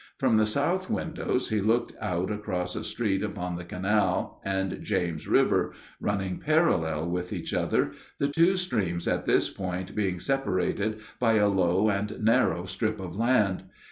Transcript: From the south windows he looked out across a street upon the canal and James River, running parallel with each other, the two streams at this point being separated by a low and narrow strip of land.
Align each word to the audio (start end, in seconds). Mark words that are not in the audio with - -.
From 0.17 0.37
the 0.37 0.47
south 0.47 0.89
windows 0.89 1.49
he 1.49 1.61
looked 1.61 1.93
out 2.01 2.31
across 2.31 2.75
a 2.75 2.83
street 2.83 3.21
upon 3.21 3.55
the 3.55 3.63
canal 3.63 4.41
and 4.43 4.81
James 4.81 5.27
River, 5.27 5.73
running 5.99 6.39
parallel 6.39 7.07
with 7.07 7.31
each 7.31 7.53
other, 7.53 7.91
the 8.17 8.27
two 8.27 8.57
streams 8.57 9.07
at 9.07 9.27
this 9.27 9.51
point 9.51 9.93
being 9.93 10.19
separated 10.19 11.01
by 11.19 11.33
a 11.33 11.47
low 11.49 11.87
and 11.91 12.19
narrow 12.19 12.65
strip 12.65 12.99
of 12.99 13.15
land. 13.15 13.65